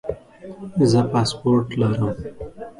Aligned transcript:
زه 0.91 0.99
پاسپورټ 1.11 1.67
لرم 1.79 2.09